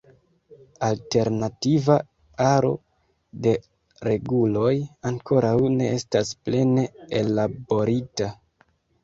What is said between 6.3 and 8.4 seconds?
plene ellaborita.